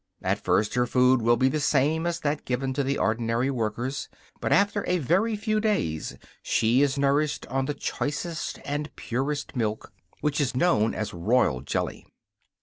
[0.23, 4.09] At first, her food will be the same as that given to the ordinary workers,
[4.39, 9.93] but after a very few days she is nourished on the choicest and purest milk,
[10.21, 12.07] which is known as "royal jelly."